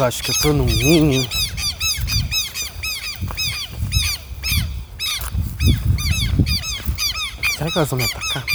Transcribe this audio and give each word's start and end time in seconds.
Eu 0.00 0.06
acho 0.06 0.22
que 0.22 0.30
eu 0.30 0.34
tô 0.40 0.52
num 0.54 0.64
ninho. 0.64 1.28
Será 7.52 7.70
que 7.70 7.76
elas 7.76 7.90
vão 7.90 7.98
me 7.98 8.04
atacar? 8.06 8.46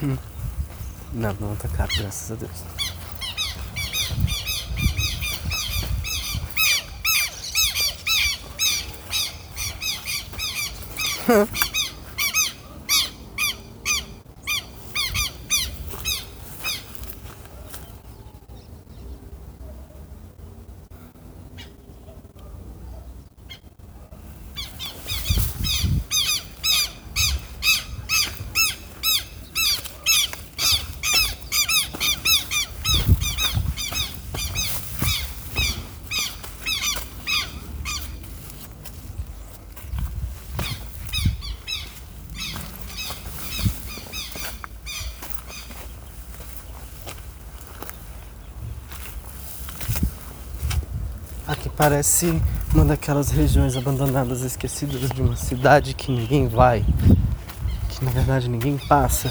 Hum. 0.00 0.16
Não, 1.12 1.34
não 1.40 1.52
atacaram, 1.54 1.96
graças 1.96 2.30
a 2.30 2.36
Deus. 2.36 2.73
哼 11.26 11.48
parece 51.84 52.40
uma 52.74 52.82
daquelas 52.82 53.28
regiões 53.28 53.76
abandonadas, 53.76 54.40
esquecidas 54.40 55.10
de 55.10 55.20
uma 55.20 55.36
cidade 55.36 55.92
que 55.92 56.10
ninguém 56.10 56.48
vai, 56.48 56.82
que 57.90 58.02
na 58.02 58.10
verdade 58.10 58.48
ninguém 58.48 58.78
passa. 58.88 59.30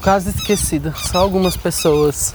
Quase 0.00 0.30
esquecida, 0.30 0.94
só 0.94 1.18
algumas 1.18 1.56
pessoas 1.56 2.32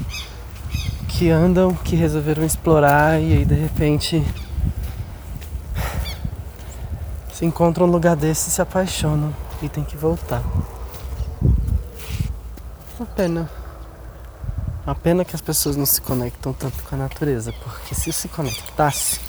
que 1.08 1.30
andam, 1.30 1.74
que 1.74 1.96
resolveram 1.96 2.44
explorar 2.44 3.18
e 3.18 3.32
aí 3.32 3.46
de 3.46 3.56
repente 3.56 4.22
se 7.34 7.46
encontram 7.46 7.88
um 7.88 7.92
lugar 7.92 8.18
desse 8.18 8.50
e 8.50 8.52
se 8.52 8.62
apaixonam 8.62 9.34
e 9.62 9.70
tem 9.70 9.86
que 9.86 9.96
voltar. 9.96 10.44
Uma 13.00 13.06
pena. 13.16 13.61
Uma 14.92 15.00
pena 15.00 15.24
que 15.24 15.34
as 15.34 15.40
pessoas 15.40 15.78
não 15.78 15.86
se 15.86 16.02
conectam 16.02 16.52
tanto 16.52 16.84
com 16.84 16.96
a 16.96 16.98
natureza, 16.98 17.54
porque 17.64 17.96
se 17.96 18.12
se 18.12 18.28
conectasse, 18.28 19.22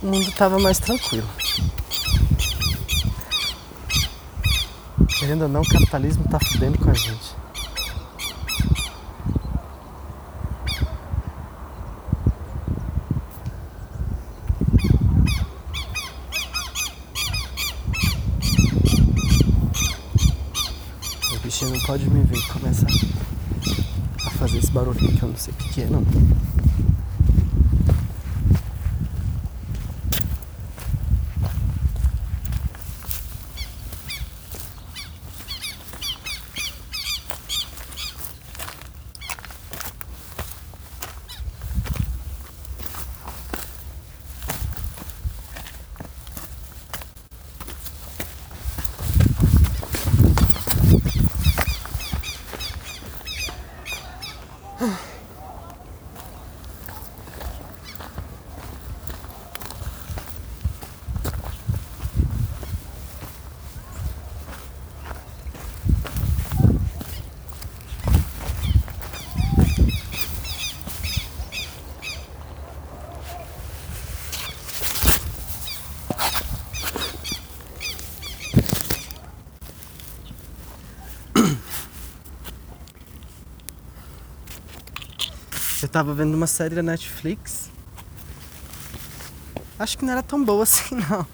o 0.00 0.06
mundo 0.06 0.28
estava 0.28 0.60
mais 0.60 0.78
tranquilo. 0.78 1.28
Querendo 5.18 5.42
ou 5.42 5.48
não, 5.48 5.62
o 5.62 5.68
capitalismo 5.68 6.22
tá 6.28 6.38
fudendo 6.38 6.78
com 6.78 6.88
a 6.88 6.94
gente. 6.94 7.34
O 21.34 21.38
bichinho 21.42 21.72
não 21.72 21.80
pode 21.80 22.08
me 22.08 22.22
ver 22.22 22.40
começar 22.46 22.86
a 22.86 23.25
fazer 24.46 24.58
esse 24.58 24.70
barulhinho 24.70 25.12
que 25.12 25.22
eu 25.22 25.28
não 25.28 25.36
sei 25.36 25.52
o 25.52 25.56
que 25.56 25.82
é 25.82 25.86
não. 25.86 26.04
Tava 85.96 86.12
vendo 86.12 86.34
uma 86.34 86.46
série 86.46 86.74
da 86.74 86.82
Netflix. 86.82 87.70
Acho 89.78 89.96
que 89.96 90.04
não 90.04 90.12
era 90.12 90.22
tão 90.22 90.44
boa 90.44 90.62
assim, 90.64 90.94
não. 90.94 91.26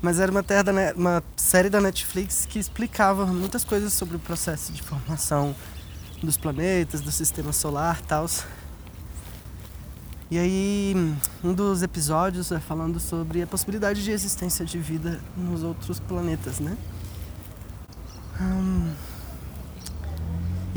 Mas 0.00 0.20
era 0.20 0.30
uma, 0.30 0.44
terra 0.44 0.62
da 0.62 0.72
uma 0.94 1.24
série 1.36 1.68
da 1.68 1.80
Netflix 1.80 2.46
que 2.46 2.60
explicava 2.60 3.26
muitas 3.26 3.64
coisas 3.64 3.92
sobre 3.92 4.14
o 4.14 4.20
processo 4.20 4.72
de 4.72 4.80
formação 4.80 5.56
dos 6.22 6.36
planetas, 6.36 7.00
do 7.00 7.10
sistema 7.10 7.52
solar 7.52 7.98
e 8.00 8.06
tal. 8.06 8.26
E 10.30 10.38
aí, 10.38 10.94
um 11.42 11.52
dos 11.52 11.82
episódios 11.82 12.52
é 12.52 12.60
falando 12.60 13.00
sobre 13.00 13.42
a 13.42 13.46
possibilidade 13.48 14.04
de 14.04 14.12
existência 14.12 14.64
de 14.64 14.78
vida 14.78 15.20
nos 15.36 15.64
outros 15.64 15.98
planetas, 15.98 16.60
né? 16.60 16.78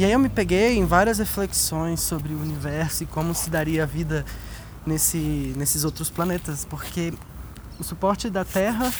E 0.01 0.03
aí 0.03 0.13
eu 0.13 0.17
me 0.17 0.29
peguei 0.29 0.79
em 0.79 0.83
várias 0.83 1.19
reflexões 1.19 1.99
sobre 1.99 2.33
o 2.33 2.41
universo 2.41 3.03
e 3.03 3.05
como 3.05 3.35
se 3.35 3.51
daria 3.51 3.83
a 3.83 3.85
vida 3.85 4.25
nesse, 4.83 5.53
nesses 5.55 5.83
outros 5.83 6.09
planetas, 6.09 6.65
porque 6.65 7.13
o 7.79 7.83
suporte 7.83 8.27
da 8.27 8.43
Terra, 8.43 8.91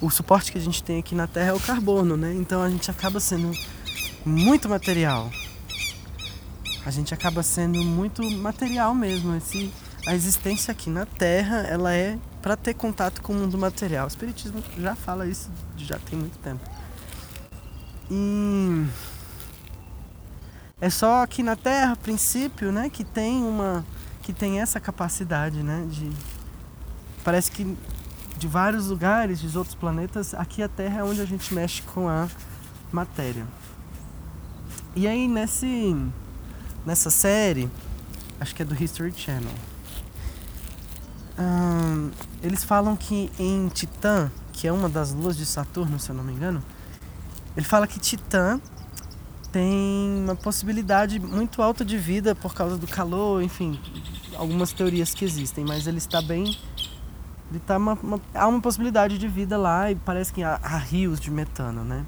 o 0.00 0.10
suporte 0.10 0.50
que 0.50 0.58
a 0.58 0.60
gente 0.60 0.82
tem 0.82 0.98
aqui 0.98 1.14
na 1.14 1.28
Terra 1.28 1.50
é 1.50 1.52
o 1.52 1.60
carbono, 1.60 2.16
né? 2.16 2.34
Então 2.34 2.60
a 2.60 2.68
gente 2.68 2.90
acaba 2.90 3.20
sendo 3.20 3.52
muito 4.26 4.68
material. 4.68 5.30
A 6.84 6.90
gente 6.90 7.14
acaba 7.14 7.40
sendo 7.44 7.84
muito 7.84 8.28
material 8.28 8.92
mesmo. 8.92 9.36
Esse, 9.36 9.72
a 10.04 10.16
existência 10.16 10.72
aqui 10.72 10.90
na 10.90 11.06
Terra, 11.06 11.58
ela 11.58 11.94
é 11.94 12.18
para 12.42 12.56
ter 12.56 12.74
contato 12.74 13.22
com 13.22 13.32
o 13.32 13.36
mundo 13.36 13.56
material. 13.56 14.06
O 14.06 14.08
Espiritismo 14.08 14.60
já 14.80 14.96
fala 14.96 15.28
isso 15.28 15.48
já 15.76 15.96
tem 15.96 16.18
muito 16.18 16.36
tempo. 16.38 16.68
E 18.10 18.84
é 20.84 20.90
só 20.90 21.22
aqui 21.22 21.42
na 21.42 21.56
Terra, 21.56 21.92
a 21.92 21.96
princípio, 21.96 22.70
né, 22.70 22.90
que 22.90 23.04
tem 23.04 23.42
uma 23.42 23.82
que 24.20 24.34
tem 24.34 24.60
essa 24.60 24.78
capacidade, 24.78 25.62
né, 25.62 25.86
de 25.90 26.12
parece 27.24 27.50
que 27.50 27.74
de 28.36 28.46
vários 28.46 28.88
lugares, 28.88 29.40
de 29.40 29.56
outros 29.56 29.74
planetas, 29.74 30.34
aqui 30.34 30.62
a 30.62 30.68
Terra 30.68 31.00
é 31.00 31.02
onde 31.02 31.22
a 31.22 31.24
gente 31.24 31.54
mexe 31.54 31.80
com 31.80 32.06
a 32.06 32.28
matéria. 32.92 33.46
E 34.94 35.08
aí 35.08 35.26
nesse 35.26 35.96
nessa 36.84 37.10
série, 37.10 37.70
acho 38.38 38.54
que 38.54 38.60
é 38.60 38.64
do 38.66 38.74
History 38.74 39.14
Channel, 39.16 39.54
ahn, 41.38 42.10
eles 42.42 42.62
falam 42.62 42.94
que 42.94 43.32
em 43.38 43.68
Titã, 43.68 44.30
que 44.52 44.68
é 44.68 44.72
uma 44.72 44.90
das 44.90 45.14
luas 45.14 45.34
de 45.34 45.46
Saturno, 45.46 45.98
se 45.98 46.10
eu 46.10 46.14
não 46.14 46.22
me 46.22 46.34
engano, 46.34 46.62
ele 47.56 47.64
fala 47.64 47.86
que 47.86 47.98
Titã 47.98 48.60
tem 49.54 50.20
uma 50.24 50.34
possibilidade 50.34 51.20
muito 51.20 51.62
alta 51.62 51.84
de 51.84 51.96
vida 51.96 52.34
por 52.34 52.52
causa 52.52 52.76
do 52.76 52.88
calor, 52.88 53.40
enfim, 53.40 53.78
algumas 54.36 54.72
teorias 54.72 55.14
que 55.14 55.24
existem, 55.24 55.64
mas 55.64 55.86
ele 55.86 55.98
está 55.98 56.20
bem. 56.20 56.58
Ele 57.50 57.60
tá 57.64 57.76
uma, 57.76 57.92
uma- 58.02 58.20
há 58.34 58.48
uma 58.48 58.60
possibilidade 58.60 59.16
de 59.16 59.28
vida 59.28 59.56
lá 59.56 59.92
e 59.92 59.94
parece 59.94 60.32
que 60.32 60.42
há, 60.42 60.58
há 60.60 60.76
rios 60.76 61.20
de 61.20 61.30
metano, 61.30 61.84
né? 61.84 62.04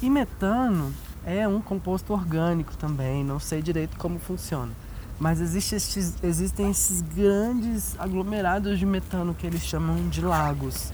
E 0.00 0.08
metano 0.08 0.94
é 1.26 1.48
um 1.48 1.60
composto 1.60 2.12
orgânico 2.12 2.76
também, 2.76 3.24
não 3.24 3.40
sei 3.40 3.60
direito 3.60 3.96
como 3.96 4.20
funciona. 4.20 4.70
Mas 5.18 5.40
existe 5.40 5.74
estes- 5.74 6.14
existem 6.22 6.70
esses 6.70 7.00
grandes 7.00 7.98
aglomerados 7.98 8.78
de 8.78 8.86
metano 8.86 9.34
que 9.34 9.44
eles 9.44 9.62
chamam 9.62 10.08
de 10.08 10.20
lagos. 10.20 10.92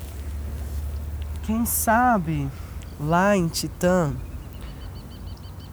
quem 1.42 1.66
sabe 1.66 2.48
lá 2.98 3.36
em 3.36 3.48
Titã 3.48 4.12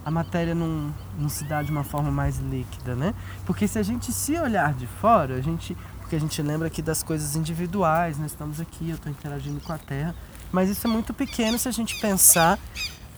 a 0.04 0.10
matéria 0.10 0.54
não, 0.54 0.94
não 1.18 1.28
se 1.28 1.44
dá 1.44 1.62
de 1.62 1.70
uma 1.70 1.84
forma 1.84 2.10
mais 2.10 2.38
líquida, 2.38 2.94
né? 2.94 3.14
Porque 3.44 3.68
se 3.68 3.78
a 3.78 3.82
gente 3.82 4.12
se 4.12 4.38
olhar 4.38 4.72
de 4.74 4.86
fora, 4.86 5.34
a 5.34 5.40
gente, 5.40 5.76
porque 6.00 6.16
a 6.16 6.20
gente 6.20 6.40
lembra 6.42 6.68
aqui 6.68 6.80
das 6.80 7.02
coisas 7.02 7.36
individuais, 7.36 8.18
nós 8.18 8.30
estamos 8.30 8.60
aqui, 8.60 8.90
eu 8.90 8.96
estou 8.96 9.10
interagindo 9.10 9.60
com 9.60 9.72
a 9.72 9.78
Terra, 9.78 10.14
mas 10.50 10.70
isso 10.70 10.86
é 10.86 10.90
muito 10.90 11.12
pequeno 11.12 11.58
se 11.58 11.68
a 11.68 11.72
gente 11.72 12.00
pensar 12.00 12.58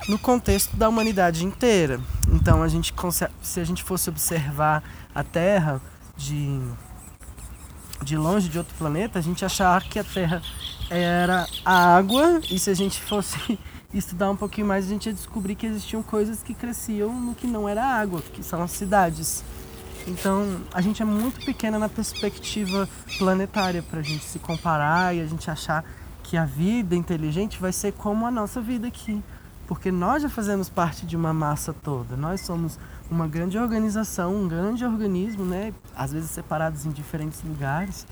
no 0.09 0.19
contexto 0.19 0.77
da 0.77 0.89
humanidade 0.89 1.45
inteira. 1.45 2.01
Então 2.29 2.63
a 2.63 2.69
gente 2.69 2.93
se 3.43 3.61
a 3.61 3.65
gente 3.65 3.83
fosse 3.83 4.09
observar 4.09 4.83
a 5.15 5.23
Terra 5.23 5.81
de 6.17 6.61
de 8.03 8.17
longe 8.17 8.49
de 8.49 8.57
outro 8.57 8.75
planeta, 8.77 9.19
a 9.19 9.23
gente 9.23 9.45
achar 9.45 9.83
que 9.83 9.99
a 9.99 10.05
Terra 10.05 10.43
era 10.89 11.47
água 11.65 12.41
e 12.51 12.59
se 12.59 12.71
a 12.71 12.75
gente 12.75 13.01
fosse 13.01 13.59
estudar 13.99 14.31
um 14.31 14.37
pouquinho 14.37 14.67
mais, 14.67 14.87
a 14.87 14.89
gente 14.89 15.07
ia 15.07 15.13
descobrir 15.13 15.55
que 15.55 15.67
existiam 15.67 16.03
coisas 16.03 16.43
que 16.43 16.55
cresciam 16.55 17.13
no 17.13 17.35
que 17.35 17.47
não 17.47 17.69
era 17.69 17.85
água, 17.85 18.21
que 18.21 18.43
são 18.43 18.63
as 18.63 18.71
cidades. 18.71 19.43
Então, 20.07 20.61
a 20.73 20.81
gente 20.81 21.03
é 21.03 21.05
muito 21.05 21.45
pequena 21.45 21.79
na 21.79 21.89
perspectiva 21.89 22.89
planetária 23.19 23.83
para 23.83 24.01
a 24.01 24.03
gente 24.03 24.25
se 24.25 24.39
comparar 24.39 25.15
e 25.15 25.21
a 25.21 25.27
gente 25.27 25.51
achar 25.51 25.85
que 26.23 26.37
a 26.37 26.45
vida 26.45 26.95
inteligente 26.95 27.61
vai 27.61 27.73
ser 27.73 27.93
como 27.93 28.27
a 28.27 28.31
nossa 28.31 28.61
vida 28.61 28.87
aqui. 28.87 29.23
Porque 29.67 29.93
nós 29.93 30.23
já 30.23 30.29
fazemos 30.29 30.69
parte 30.69 31.07
de 31.07 31.17
uma 31.17 31.33
massa 31.33 31.73
toda. 31.73 32.17
Nós 32.17 32.41
somos 32.41 32.79
uma 33.11 33.29
grande 33.29 33.59
organização, 33.59 34.35
um 34.35 34.49
grande 34.49 34.85
organismo, 34.85 35.45
né? 35.45 35.73
Às 35.95 36.13
vezes 36.13 36.31
separados 36.31 36.87
em 36.87 36.91
diferentes 36.91 37.43
lugares. 37.43 38.07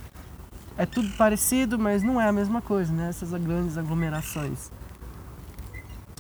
É 0.77 0.87
tudo 0.87 1.09
parecido, 1.17 1.77
mas 1.77 2.03
não 2.03 2.21
é 2.21 2.29
a 2.29 2.33
mesma 2.33 2.63
coisa, 2.63 2.93
né? 2.93 3.09
Essas 3.09 3.31
grandes 3.31 3.77
aglomerações. 3.77 4.71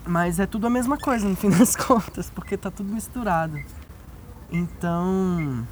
Mas 0.09 0.41
é 0.41 0.47
tudo 0.47 0.67
a 0.67 0.71
mesma 0.71 0.97
coisa 0.97 1.29
no 1.29 1.37
fim 1.37 1.51
das 1.57 1.77
contas, 1.77 2.31
porque 2.31 2.57
tá 2.57 2.71
tudo 2.71 2.91
misturado. 2.91 3.63
Então. 4.51 5.67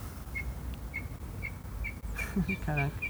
Caraca. 2.66 3.06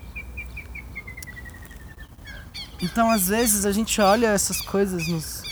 Então, 2.80 3.10
às 3.10 3.26
vezes, 3.26 3.66
a 3.66 3.72
gente 3.72 4.00
olha 4.00 4.28
essas 4.28 4.60
coisas 4.60 5.08
nos, 5.08 5.42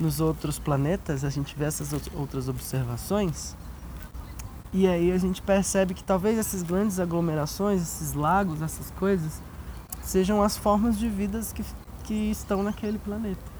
nos 0.00 0.20
outros 0.20 0.58
planetas, 0.58 1.22
a 1.22 1.28
gente 1.28 1.54
vê 1.54 1.66
essas 1.66 1.92
outras 2.14 2.48
observações, 2.48 3.54
e 4.72 4.86
aí 4.86 5.12
a 5.12 5.18
gente 5.18 5.42
percebe 5.42 5.92
que 5.92 6.04
talvez 6.04 6.38
essas 6.38 6.62
grandes 6.62 6.98
aglomerações, 6.98 7.82
esses 7.82 8.14
lagos, 8.14 8.62
essas 8.62 8.90
coisas, 8.92 9.42
sejam 10.00 10.42
as 10.42 10.56
formas 10.56 10.98
de 10.98 11.08
vidas 11.08 11.52
que, 11.52 11.64
que 12.04 12.30
estão 12.30 12.62
naquele 12.62 12.98
planeta. 12.98 13.57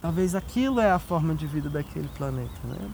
Talvez 0.00 0.34
aquilo 0.34 0.80
é 0.80 0.90
a 0.90 0.98
forma 0.98 1.34
de 1.34 1.46
vida 1.46 1.68
daquele 1.68 2.08
planeta, 2.08 2.60
né? 2.64 2.90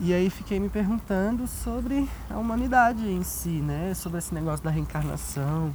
E 0.00 0.12
aí 0.12 0.28
fiquei 0.30 0.58
me 0.58 0.68
perguntando 0.68 1.46
sobre 1.46 2.08
a 2.28 2.36
humanidade 2.36 3.08
em 3.08 3.22
si, 3.22 3.60
né? 3.60 3.94
Sobre 3.94 4.18
esse 4.18 4.34
negócio 4.34 4.64
da 4.64 4.70
reencarnação. 4.70 5.74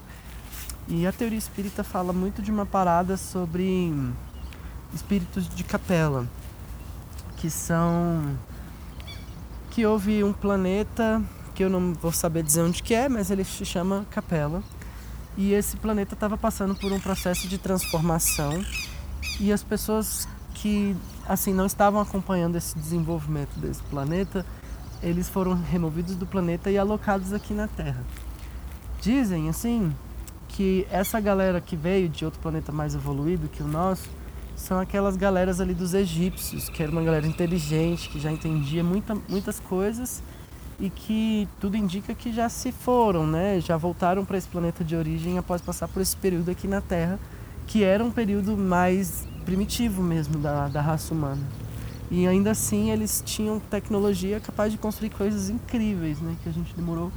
E 0.88 1.07
a 1.07 1.11
teoria 1.11 1.38
espírita 1.38 1.83
fala 1.83 2.11
muito 2.11 2.41
de 2.41 2.51
uma 2.51 2.65
parada 2.65 3.15
sobre 3.17 3.94
espíritos 4.94 5.47
de 5.47 5.63
capela, 5.63 6.27
que 7.38 7.49
são 7.49 8.38
que 9.71 9.85
houve 9.85 10.23
um 10.23 10.33
planeta 10.33 11.21
que 11.53 11.63
eu 11.63 11.69
não 11.69 11.94
vou 11.94 12.11
saber 12.11 12.44
dizer 12.44 12.61
onde 12.61 12.81
que 12.81 12.94
é, 12.94 13.07
mas 13.07 13.29
ele 13.29 13.44
se 13.44 13.65
chama 13.65 14.05
Capela. 14.09 14.63
E 15.38 15.53
esse 15.53 15.77
planeta 15.77 16.15
estava 16.15 16.38
passando 16.38 16.75
por 16.75 16.91
um 16.91 16.99
processo 16.99 17.47
de 17.47 17.57
transformação 17.57 18.63
e 19.40 19.52
as 19.52 19.64
pessoas 19.64 20.28
que 20.54 20.96
assim 21.28 21.54
não 21.54 21.66
estavam 21.66 22.02
acompanhando 22.02 22.56
esse 22.56 22.78
desenvolvimento 22.78 23.58
desse 23.60 23.81
planeta, 23.84 24.46
eles 25.02 25.30
foram 25.30 25.54
removidos 25.54 26.16
do 26.16 26.25
planeta 26.25 26.72
e 26.72 26.78
alocados 26.78 27.34
aqui 27.34 27.54
na 27.54 27.68
Terra. 27.68 28.04
Dizem 29.02 29.50
assim 29.50 29.94
que 30.48 30.88
essa 30.90 31.19
galera 31.19 31.62
que 31.62 31.75
veio 31.75 32.10
de 32.10 32.25
outro 32.25 32.40
planeta 32.40 32.72
mais 32.72 32.96
evoluído 32.96 33.48
que 33.48 33.62
o 33.62 33.68
nosso 33.68 34.10
são 34.56 34.80
aquelas 34.80 35.16
galeras 35.16 35.62
ali 35.62 35.75
dos 35.75 35.94
egípcios, 35.94 36.68
que 36.68 36.81
era 36.81 36.92
uma 36.92 37.04
galera 37.04 37.28
inteligente, 37.28 38.10
que 38.10 38.19
já 38.19 38.31
entendia 38.31 38.84
muita, 38.84 39.16
muitas 39.30 39.60
coisas 39.60 40.24
e 40.80 40.90
que 40.90 41.48
tudo 41.60 41.78
indica 41.78 42.16
que 42.16 42.34
já 42.34 42.50
se 42.50 42.72
foram, 42.72 43.28
né? 43.28 43.60
Já 43.62 43.78
voltaram 43.78 44.25
para 44.25 44.38
esse 44.38 44.48
planeta 44.48 44.84
de 44.84 44.96
origem 44.96 45.38
após 45.38 45.62
passar 45.62 45.88
por 45.88 46.02
esse 46.02 46.18
período 46.18 46.50
aqui 46.50 46.68
na 46.68 46.81
Terra 46.81 47.19
que 47.68 47.84
era 47.84 48.04
um 48.04 48.10
período 48.10 48.58
mais 48.58 49.28
primitivo 49.46 50.02
mesmo 50.02 50.40
da, 50.40 50.68
da 50.68 50.81
raça 50.81 51.14
humana. 51.14 51.42
E 52.10 52.25
ainda 52.25 52.52
assim 52.52 52.90
eles 52.90 53.22
tinham 53.25 53.60
tecnologia 53.60 54.40
capaz 54.40 54.72
de 54.72 54.78
construir 54.78 55.10
coisas 55.10 55.50
incríveis, 55.50 56.19
né? 56.22 56.36
Que 56.42 56.50
a 56.50 56.52
gente 56.52 56.74
demorou 56.74 57.12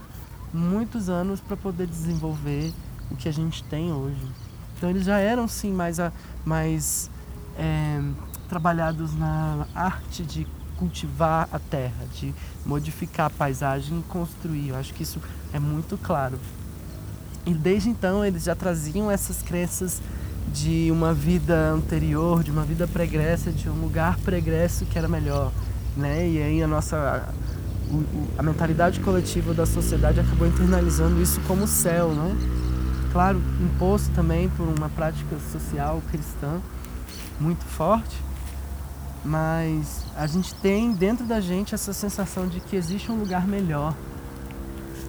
muitos 0.52 1.08
anos 1.08 1.40
para 1.40 1.56
poder 1.56 1.86
desenvolver 1.86 2.72
o 3.10 3.16
que 3.16 3.28
a 3.28 3.32
gente 3.32 3.62
tem 3.64 3.92
hoje. 3.92 4.20
Então 4.76 4.90
eles 4.90 5.04
já 5.04 5.18
eram 5.18 5.46
sim 5.46 5.72
mais, 5.72 6.00
a, 6.00 6.12
mais 6.44 7.08
é, 7.56 8.00
trabalhados 8.48 9.14
na 9.16 9.66
arte 9.74 10.24
de 10.24 10.46
cultivar 10.76 11.48
a 11.52 11.58
terra, 11.58 12.06
de 12.14 12.34
modificar 12.66 13.26
a 13.26 13.30
paisagem 13.30 14.00
e 14.00 14.02
construir. 14.04 14.70
Eu 14.70 14.76
acho 14.76 14.92
que 14.92 15.04
isso 15.04 15.20
é 15.52 15.60
muito 15.60 15.96
claro. 15.98 16.38
E 17.46 17.54
desde 17.54 17.90
então 17.90 18.24
eles 18.24 18.44
já 18.44 18.56
traziam 18.56 19.10
essas 19.10 19.42
crenças 19.42 20.00
de 20.52 20.90
uma 20.90 21.14
vida 21.14 21.70
anterior, 21.70 22.42
de 22.42 22.50
uma 22.50 22.64
vida 22.64 22.86
pregressa, 22.86 23.52
de 23.52 23.68
um 23.68 23.80
lugar 23.80 24.18
pregresso 24.18 24.84
que 24.86 24.98
era 24.98 25.08
melhor, 25.08 25.52
né? 25.96 26.28
E 26.28 26.42
aí 26.42 26.62
a 26.62 26.66
nossa 26.66 27.28
a, 28.38 28.42
mentalidade 28.42 29.00
coletiva 29.00 29.52
da 29.52 29.66
sociedade 29.66 30.20
acabou 30.20 30.46
internalizando 30.46 31.20
isso 31.20 31.40
como 31.42 31.66
céu, 31.66 32.10
né? 32.10 32.36
Claro, 33.12 33.42
imposto 33.60 34.10
também 34.12 34.48
por 34.50 34.66
uma 34.68 34.88
prática 34.88 35.36
social 35.52 36.02
cristã 36.10 36.60
muito 37.40 37.64
forte, 37.64 38.16
mas 39.24 40.04
a 40.16 40.26
gente 40.26 40.54
tem 40.56 40.92
dentro 40.92 41.24
da 41.26 41.40
gente 41.40 41.74
essa 41.74 41.92
sensação 41.92 42.46
de 42.46 42.60
que 42.60 42.76
existe 42.76 43.10
um 43.10 43.16
lugar 43.16 43.46
melhor 43.46 43.94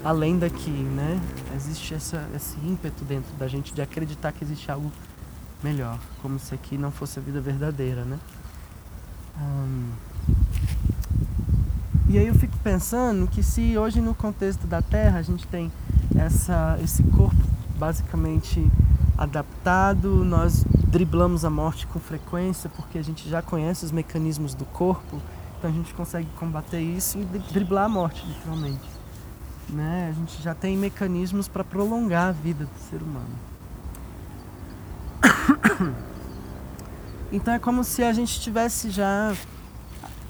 além 0.03 0.37
daqui, 0.37 0.71
né? 0.71 1.19
Existe 1.55 1.93
essa, 1.93 2.27
esse 2.35 2.57
ímpeto 2.59 3.03
dentro 3.03 3.31
da 3.37 3.47
gente 3.47 3.73
de 3.73 3.81
acreditar 3.81 4.31
que 4.31 4.43
existe 4.43 4.71
algo 4.71 4.91
melhor, 5.63 5.99
como 6.21 6.39
se 6.39 6.53
aqui 6.53 6.77
não 6.77 6.91
fosse 6.91 7.19
a 7.19 7.21
vida 7.21 7.39
verdadeira, 7.39 8.03
né? 8.03 8.19
e 12.09 12.17
aí 12.17 12.27
eu 12.27 12.35
fico 12.35 12.57
pensando 12.57 13.25
que 13.27 13.41
se 13.41 13.77
hoje 13.77 14.01
no 14.01 14.13
contexto 14.13 14.67
da 14.67 14.81
Terra 14.81 15.19
a 15.19 15.21
gente 15.21 15.47
tem 15.47 15.71
essa, 16.15 16.77
esse 16.83 17.01
corpo 17.03 17.41
basicamente 17.77 18.69
adaptado, 19.17 20.25
nós 20.25 20.65
driblamos 20.87 21.45
a 21.45 21.49
morte 21.49 21.87
com 21.87 21.99
frequência 21.99 22.69
porque 22.75 22.97
a 22.97 23.03
gente 23.03 23.29
já 23.29 23.41
conhece 23.41 23.85
os 23.85 23.91
mecanismos 23.91 24.53
do 24.53 24.65
corpo, 24.65 25.21
então 25.57 25.69
a 25.69 25.73
gente 25.73 25.93
consegue 25.93 26.27
combater 26.37 26.81
isso 26.81 27.17
e 27.17 27.23
driblar 27.53 27.85
a 27.85 27.89
morte, 27.89 28.25
literalmente. 28.27 28.89
Né? 29.69 30.09
A 30.11 30.13
gente 30.13 30.41
já 30.41 30.53
tem 30.53 30.75
mecanismos 30.75 31.47
para 31.47 31.63
prolongar 31.63 32.29
a 32.29 32.31
vida 32.31 32.65
do 32.65 32.89
ser 32.89 33.01
humano. 33.01 33.50
Então 37.33 37.53
é 37.53 37.59
como 37.59 37.81
se 37.81 38.03
a 38.03 38.11
gente 38.11 38.31
estivesse 38.31 38.89
já 38.89 39.33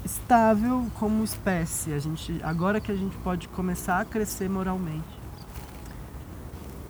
estável 0.05 0.85
como 0.99 1.23
espécie. 1.23 1.93
A 1.93 1.99
gente, 1.99 2.39
agora 2.43 2.79
que 2.79 2.91
a 2.91 2.95
gente 2.95 3.17
pode 3.17 3.47
começar 3.47 3.99
a 3.99 4.05
crescer 4.05 4.47
moralmente. 4.47 5.19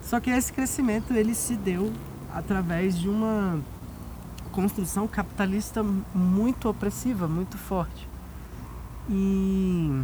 Só 0.02 0.20
que 0.20 0.30
esse 0.30 0.52
crescimento 0.52 1.14
ele 1.14 1.34
se 1.34 1.56
deu 1.56 1.94
através 2.34 2.98
de 2.98 3.08
uma 3.08 3.60
construção 4.52 5.08
capitalista 5.08 5.82
muito 6.14 6.68
opressiva, 6.68 7.28
muito 7.28 7.58
forte. 7.58 8.08
E 9.10 10.04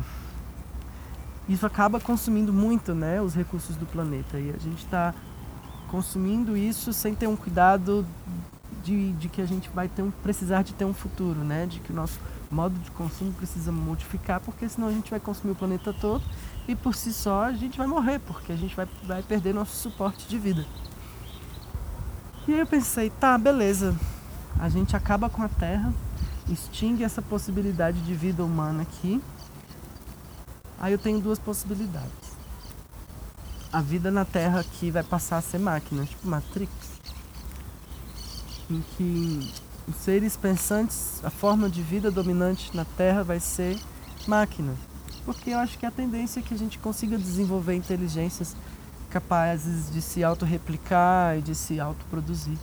isso 1.50 1.66
acaba 1.66 2.00
consumindo 2.00 2.54
muito, 2.54 2.96
né, 2.96 3.22
os 3.22 3.34
recursos 3.34 3.76
do 3.76 3.86
planeta. 3.86 4.40
E 4.40 4.50
a 4.50 4.58
gente 4.58 4.84
está 4.84 5.14
consumindo 5.90 6.56
isso 6.56 6.94
sem 6.94 7.16
ter 7.16 7.28
um 7.28 7.36
cuidado 7.36 8.06
de, 8.84 9.12
de 9.14 9.30
que 9.30 9.42
a 9.42 9.46
gente 9.46 9.70
vai 9.70 9.88
ter 9.88 10.02
um, 10.02 10.12
precisar 10.12 10.62
de 10.62 10.74
ter 10.74 10.86
um 10.86 10.94
futuro, 10.94 11.40
né? 11.40 11.66
De 11.66 11.80
que 11.80 11.92
o 11.92 11.96
nosso 11.96 12.20
modo 12.50 12.78
de 12.80 12.90
consumo 12.92 13.34
precisa 13.34 13.72
modificar, 13.72 14.40
porque 14.40 14.68
senão 14.70 14.88
a 14.88 14.92
gente 14.92 15.10
vai 15.12 15.20
consumir 15.20 15.52
o 15.52 15.56
planeta 15.56 15.94
todo 15.94 16.24
e 16.68 16.76
por 16.76 16.96
si 16.96 17.14
só 17.14 17.44
a 17.44 17.54
gente 17.54 17.78
vai 17.78 17.88
morrer, 17.88 18.20
porque 18.20 18.52
a 18.52 18.56
gente 18.56 18.76
vai, 18.76 18.88
vai 19.04 19.22
perder 19.22 19.54
nosso 19.54 19.76
suporte 19.76 20.28
de 20.28 20.38
vida. 20.38 20.66
E 22.48 22.54
aí 22.54 22.60
eu 22.60 22.68
pensei, 22.68 23.10
tá, 23.10 23.38
beleza, 23.38 23.94
a 24.58 24.70
gente 24.70 24.96
acaba 24.96 25.30
com 25.30 25.44
a 25.44 25.50
Terra, 25.50 25.94
extingue 26.50 27.04
essa 27.04 27.22
possibilidade 27.22 28.00
de 28.02 28.14
vida 28.14 28.44
humana 28.44 28.84
aqui. 28.84 29.22
Aí 30.80 30.94
eu 30.94 31.00
tenho 31.00 31.20
duas 31.20 31.40
possibilidades 31.40 32.27
a 33.78 33.82
vida 33.82 34.10
na 34.10 34.26
Terra 34.26 34.62
aqui 34.62 34.90
vai 34.90 35.04
passar 35.04 35.38
a 35.38 35.42
ser 35.42 35.60
máquina, 35.60 36.04
tipo 36.04 36.28
Matrix. 36.28 36.72
em 38.72 38.84
que 38.98 39.54
os 39.88 39.96
seres 39.98 40.36
pensantes, 40.36 41.24
a 41.24 41.30
forma 41.30 41.70
de 41.70 41.84
vida 41.84 42.10
dominante 42.10 42.76
na 42.76 42.84
Terra 42.84 43.22
vai 43.22 43.40
ser 43.40 43.80
máquina. 44.28 44.74
Porque 45.24 45.52
eu 45.52 45.60
acho 45.60 45.78
que 45.78 45.86
a 45.86 45.92
tendência 45.92 46.40
é 46.40 46.44
que 46.44 46.56
a 46.56 46.58
gente 46.58 46.80
consiga 46.80 47.20
desenvolver 47.20 47.76
inteligências 47.76 48.56
capazes 49.12 49.92
de 49.92 50.02
se 50.02 50.24
autorreplicar 50.24 51.38
e 51.38 51.44
de 51.44 51.54
se 51.54 51.80
autoproduzir. 51.80 52.58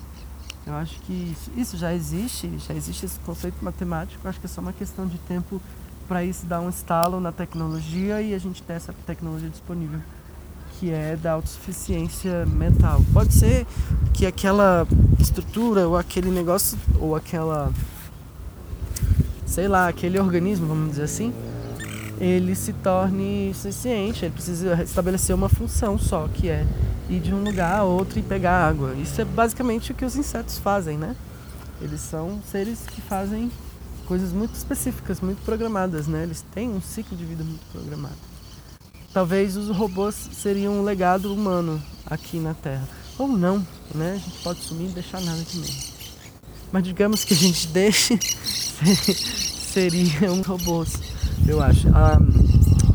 Eu 0.66 0.74
acho 0.74 1.00
que 1.02 1.12
isso, 1.12 1.50
isso 1.56 1.76
já 1.76 1.94
existe, 1.94 2.58
já 2.58 2.74
existe 2.74 3.06
esse 3.06 3.20
conceito 3.20 3.64
matemático, 3.64 4.20
eu 4.24 4.30
acho 4.30 4.40
que 4.40 4.46
é 4.46 4.48
só 4.48 4.60
uma 4.60 4.72
questão 4.72 5.06
de 5.06 5.18
tempo 5.18 5.62
para 6.08 6.24
isso 6.24 6.44
dar 6.44 6.60
um 6.60 6.68
estalo 6.68 7.20
na 7.20 7.30
tecnologia 7.30 8.20
e 8.20 8.34
a 8.34 8.38
gente 8.38 8.64
ter 8.64 8.72
essa 8.72 8.92
tecnologia 9.06 9.48
disponível, 9.48 10.00
que 10.84 10.90
é 10.90 11.16
da 11.16 11.32
autossuficiência 11.32 12.44
mental. 12.44 13.00
Pode 13.10 13.32
ser 13.32 13.66
que 14.12 14.26
aquela 14.26 14.86
estrutura 15.18 15.88
ou 15.88 15.96
aquele 15.96 16.30
negócio 16.30 16.78
ou 17.00 17.16
aquela 17.16 17.72
sei 19.46 19.66
lá, 19.66 19.88
aquele 19.88 20.18
organismo, 20.18 20.66
vamos 20.66 20.90
dizer 20.90 21.04
assim, 21.04 21.32
ele 22.20 22.54
se 22.54 22.72
torne 22.72 23.52
suficiente, 23.54 24.26
ele 24.26 24.34
precisa 24.34 24.82
estabelecer 24.82 25.34
uma 25.34 25.48
função 25.48 25.98
só, 25.98 26.28
que 26.28 26.48
é 26.48 26.66
ir 27.08 27.20
de 27.20 27.32
um 27.32 27.42
lugar 27.42 27.78
a 27.78 27.84
outro 27.84 28.18
e 28.18 28.22
pegar 28.22 28.68
água. 28.68 28.92
Isso 28.94 29.18
é 29.20 29.24
basicamente 29.24 29.92
o 29.92 29.94
que 29.94 30.04
os 30.04 30.16
insetos 30.16 30.58
fazem, 30.58 30.98
né? 30.98 31.16
Eles 31.80 32.00
são 32.00 32.40
seres 32.50 32.80
que 32.80 33.00
fazem 33.00 33.50
coisas 34.06 34.32
muito 34.32 34.54
específicas, 34.54 35.20
muito 35.20 35.42
programadas, 35.44 36.06
né? 36.06 36.24
Eles 36.24 36.44
têm 36.52 36.68
um 36.68 36.80
ciclo 36.80 37.16
de 37.16 37.24
vida 37.24 37.42
muito 37.42 37.64
programado. 37.72 38.33
Talvez 39.14 39.56
os 39.56 39.68
robôs 39.68 40.28
seriam 40.32 40.80
um 40.80 40.82
legado 40.82 41.32
humano 41.32 41.80
aqui 42.04 42.38
na 42.38 42.52
Terra. 42.52 42.82
Ou 43.16 43.28
não, 43.28 43.64
né? 43.94 44.14
A 44.14 44.16
gente 44.16 44.42
pode 44.42 44.58
sumir 44.58 44.90
e 44.90 44.92
deixar 44.92 45.20
nada 45.20 45.40
de 45.40 45.56
meio. 45.56 45.72
Mas 46.72 46.82
digamos 46.82 47.24
que 47.24 47.32
a 47.32 47.36
gente 47.36 47.68
deixe 47.68 48.18
seriam 49.72 50.42
robôs, 50.42 50.94
eu 51.46 51.62
acho. 51.62 51.86
Ah, 51.94 52.18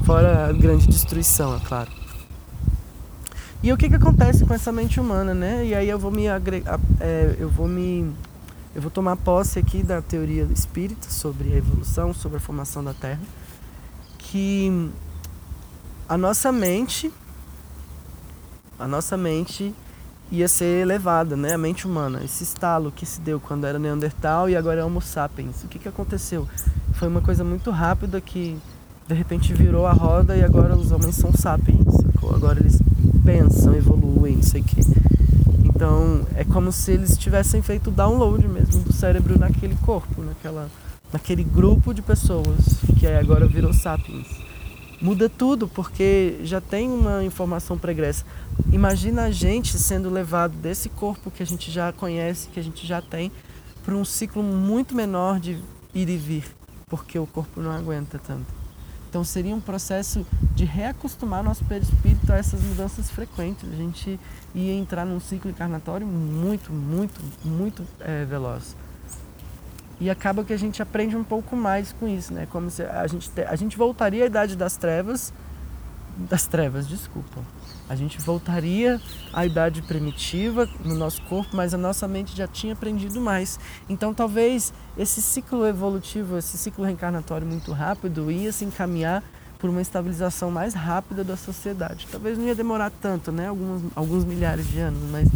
fora 0.06 0.48
a 0.48 0.52
grande 0.52 0.88
destruição, 0.88 1.56
é 1.56 1.60
claro. 1.62 1.90
E 3.64 3.72
o 3.72 3.78
que, 3.78 3.88
que 3.88 3.96
acontece 3.96 4.46
com 4.46 4.54
essa 4.54 4.74
mente 4.74 5.00
humana, 5.00 5.34
né? 5.34 5.66
E 5.66 5.74
aí 5.74 5.88
eu 5.88 5.98
vou 5.98 6.12
me 6.12 6.28
agregar, 6.28 6.82
é, 7.00 7.38
eu 7.40 7.50
vou 7.50 7.68
me 7.68 8.14
eu 8.76 8.82
vou 8.82 8.92
tomar 8.92 9.16
posse 9.16 9.58
aqui 9.58 9.82
da 9.82 10.02
teoria 10.02 10.44
espírita 10.54 11.10
sobre 11.10 11.54
a 11.54 11.56
evolução, 11.56 12.14
sobre 12.14 12.38
a 12.38 12.42
formação 12.42 12.84
da 12.84 12.94
Terra, 12.94 13.22
que 14.18 14.92
a 16.10 16.18
nossa 16.18 16.52
mente, 16.52 17.14
a 18.80 18.88
nossa 18.88 19.16
mente 19.16 19.72
ia 20.32 20.48
ser 20.48 20.82
elevada, 20.82 21.38
né? 21.38 21.54
A 21.54 21.58
mente 21.58 21.86
humana, 21.86 22.22
esse 22.26 22.44
estalo 22.44 22.92
que 22.92 23.06
se 23.06 23.22
deu 23.22 23.40
quando 23.40 23.68
era 23.68 23.78
Neandertal 23.78 24.50
e 24.50 24.56
agora 24.56 24.82
é 24.82 24.84
Homo 24.84 25.02
sapiens. 25.02 25.64
O 25.64 25.68
que, 25.68 25.78
que 25.78 25.88
aconteceu? 25.88 26.48
Foi 26.94 27.08
uma 27.08 27.22
coisa 27.22 27.44
muito 27.44 27.70
rápida 27.70 28.20
que 28.20 28.58
de 29.08 29.14
repente 29.14 29.54
virou 29.54 29.86
a 29.86 29.94
roda 29.94 30.36
e 30.36 30.44
agora 30.44 30.76
os 30.76 30.92
homens 30.92 31.16
são 31.16 31.32
sapiens. 31.32 31.86
Agora 32.34 32.60
eles 32.60 32.80
pensam, 33.24 33.76
evoluem, 33.76 34.38
não 34.38 34.44
sei 34.44 34.62
o 34.62 34.64
que. 34.64 34.82
Então 35.64 36.26
é 36.36 36.44
como 36.44 36.72
se 36.72 36.92
eles 36.92 37.20
tivessem 37.20 37.62
feito 37.62 37.92
download 37.92 38.48
mesmo 38.48 38.82
do 38.82 38.92
cérebro 38.92 39.38
naquele 39.38 39.76
corpo, 39.86 40.24
naquela, 40.24 40.70
naquele 41.14 41.44
grupo 41.44 41.94
de 41.94 42.02
pessoas 42.02 42.80
que 43.00 43.06
agora 43.06 43.46
virou 43.46 43.72
sapiens. 43.72 44.49
Muda 45.02 45.30
tudo 45.30 45.66
porque 45.68 46.40
já 46.44 46.60
tem 46.60 46.90
uma 46.90 47.24
informação 47.24 47.78
pregressa. 47.78 48.26
Imagina 48.72 49.24
a 49.24 49.32
gente 49.32 49.78
sendo 49.78 50.10
levado 50.10 50.54
desse 50.58 50.90
corpo 50.90 51.32
que 51.32 51.42
a 51.42 51.46
gente 51.46 51.72
já 51.72 51.94
conhece, 51.94 52.50
que 52.50 52.60
a 52.60 52.64
gente 52.64 52.86
já 52.86 53.02
tem, 53.02 53.32
para 53.84 53.96
um 53.96 54.04
ciclo 54.04 54.44
muito 54.44 54.94
menor 54.94 55.40
de 55.40 55.58
ir 55.94 56.10
e 56.10 56.18
vir, 56.18 56.44
porque 56.88 57.18
o 57.18 57.26
corpo 57.26 57.62
não 57.62 57.72
aguenta 57.72 58.20
tanto. 58.20 58.60
Então 59.10 59.24
seria 59.24 59.56
um 59.56 59.62
processo 59.62 60.26
de 60.54 60.66
reacostumar 60.66 61.44
nosso 61.44 61.64
perispírito 61.64 62.32
a 62.32 62.36
essas 62.36 62.62
mudanças 62.62 63.10
frequentes. 63.10 63.68
A 63.72 63.76
gente 63.76 64.20
ia 64.54 64.74
entrar 64.74 65.06
num 65.06 65.20
ciclo 65.20 65.50
encarnatório 65.50 66.06
muito, 66.06 66.74
muito, 66.74 67.22
muito 67.44 67.84
é, 68.02 68.26
veloz. 68.26 68.76
E 70.00 70.10
acaba 70.10 70.44
que 70.44 70.54
a 70.54 70.58
gente 70.58 70.82
aprende 70.82 71.16
um 71.16 71.24
pouco 71.24 71.56
mais 71.56 71.94
com 71.94 72.08
isso, 72.08 72.34
né? 72.34 72.48
Como 72.50 72.70
se 72.70 72.84
a 72.84 73.06
gente, 73.08 73.30
a 73.42 73.56
gente 73.56 73.78
voltaria 73.78 74.24
à 74.24 74.28
idade 74.28 74.56
das 74.56 74.78
trevas, 74.78 75.34
das 76.18 76.48
trevas, 76.48 76.88
desculpa 76.88 77.42
a 77.90 77.96
gente 77.96 78.22
voltaria 78.22 79.02
à 79.34 79.44
idade 79.48 79.82
primitiva 79.82 80.70
no 80.86 80.94
nosso 80.94 81.24
corpo, 81.24 81.58
mas 81.58 81.74
a 81.74 81.78
nossa 81.78 82.08
mente 82.08 82.38
já 82.38 82.48
tinha 82.48 82.74
aprendido 82.74 83.20
mais. 83.20 83.60
Então, 83.90 84.14
talvez 84.14 84.72
esse 84.96 85.20
ciclo 85.24 85.66
evolutivo, 85.66 86.38
esse 86.38 86.56
ciclo 86.56 86.86
reencarnatório 86.86 87.48
muito 87.48 87.72
rápido, 87.72 88.32
ia 88.32 88.52
se 88.52 88.64
encaminhar 88.64 89.24
por 89.58 89.72
uma 89.72 89.82
estabilização 89.82 90.52
mais 90.52 90.76
rápida 90.76 91.24
da 91.24 91.36
sociedade. 91.36 92.08
Talvez 92.12 92.38
não 92.38 92.46
ia 92.46 92.54
demorar 92.54 92.92
tanto, 92.92 93.32
né? 93.32 93.48
Alguns, 93.48 93.82
alguns 93.96 94.24
milhares 94.24 94.68
de 94.68 94.80
anos, 94.80 95.02
mas 95.10 95.28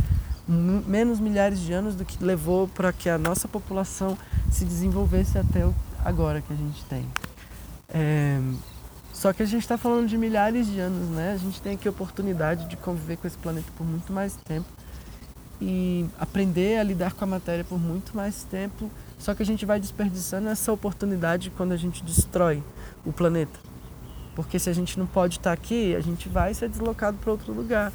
menos 0.48 1.20
milhares 1.20 1.60
de 1.60 1.74
anos 1.74 1.96
do 1.96 2.06
que 2.06 2.24
levou 2.24 2.68
para 2.68 2.94
que 2.94 3.10
a 3.10 3.18
nossa 3.18 3.48
população 3.48 4.16
se 4.54 4.66
desenvolvesse 4.66 5.38
até 5.38 5.68
agora 6.04 6.42
que 6.42 6.54
a 6.54 6.56
gente 6.56 6.84
tem. 6.86 7.06
É, 7.90 8.40
só 9.12 9.32
que 9.32 9.44
a 9.44 9.46
gente 9.46 9.62
está 9.62 9.78
falando 9.78 10.08
de 10.08 10.18
milhares 10.18 10.68
de 10.68 10.80
anos, 10.80 11.10
né? 11.10 11.34
A 11.34 11.38
gente 11.38 11.62
tem 11.62 11.74
aqui 11.74 11.88
a 11.88 11.92
oportunidade 11.92 12.68
de 12.68 12.76
conviver 12.76 13.18
com 13.18 13.28
esse 13.28 13.38
planeta 13.38 13.68
por 13.78 13.86
muito 13.86 14.12
mais 14.12 14.36
tempo 14.36 14.66
e 15.62 16.06
aprender 16.20 16.80
a 16.80 16.84
lidar 16.84 17.14
com 17.14 17.24
a 17.24 17.28
matéria 17.28 17.64
por 17.64 17.80
muito 17.80 18.16
mais 18.16 18.44
tempo. 18.44 18.90
Só 19.18 19.34
que 19.34 19.42
a 19.42 19.46
gente 19.46 19.66
vai 19.66 19.80
desperdiçando 19.80 20.50
essa 20.50 20.72
oportunidade 20.74 21.52
quando 21.52 21.72
a 21.72 21.78
gente 21.78 22.04
destrói 22.04 22.62
o 23.06 23.14
planeta. 23.14 23.58
Porque 24.36 24.60
se 24.60 24.70
a 24.70 24.74
gente 24.74 25.00
não 25.00 25.06
pode 25.06 25.38
estar 25.38 25.52
tá 25.52 25.54
aqui, 25.54 25.96
a 25.96 26.02
gente 26.02 26.28
vai 26.28 26.54
ser 26.54 26.68
deslocado 26.68 27.18
para 27.18 27.32
outro 27.32 27.54
lugar. 27.54 27.94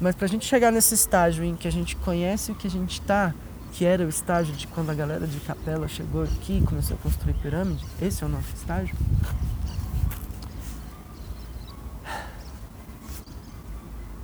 Mas 0.00 0.14
para 0.14 0.26
a 0.26 0.28
gente 0.28 0.44
chegar 0.44 0.70
nesse 0.70 0.94
estágio 0.94 1.44
em 1.44 1.54
que 1.54 1.68
a 1.68 1.72
gente 1.72 1.96
conhece 1.96 2.52
o 2.52 2.54
que 2.54 2.66
a 2.66 2.70
gente 2.70 3.00
está, 3.00 3.34
que 3.72 3.84
era 3.84 4.04
o 4.04 4.08
estágio 4.08 4.54
de 4.54 4.66
quando 4.66 4.90
a 4.90 4.94
galera 4.94 5.26
de 5.26 5.38
Capela 5.40 5.86
chegou 5.86 6.22
aqui 6.22 6.58
e 6.58 6.62
começou 6.62 6.96
a 6.96 7.02
construir 7.02 7.34
pirâmide, 7.34 7.84
esse 8.00 8.22
é 8.22 8.26
o 8.26 8.28
nosso 8.28 8.54
estágio. 8.54 8.96